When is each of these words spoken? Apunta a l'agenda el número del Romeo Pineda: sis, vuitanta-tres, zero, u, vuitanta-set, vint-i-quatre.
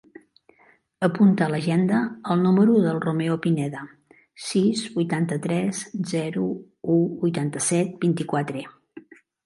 Apunta 1.07 1.43
a 1.47 1.49
l'agenda 1.55 1.99
el 2.35 2.41
número 2.45 2.79
del 2.87 3.03
Romeo 3.05 3.37
Pineda: 3.45 3.85
sis, 4.49 4.83
vuitanta-tres, 4.97 5.85
zero, 6.17 6.51
u, 6.99 7.01
vuitanta-set, 7.25 7.97
vint-i-quatre. 8.07 8.71